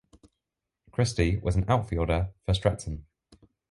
Christy 0.89 1.37
was 1.37 1.55
an 1.55 1.65
outfielder 1.69 2.31
for 2.43 2.55
Stetson. 2.55 3.05